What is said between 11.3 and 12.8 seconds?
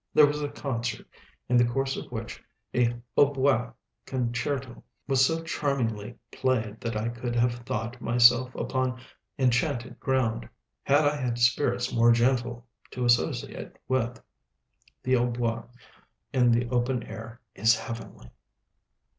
spirits more gentle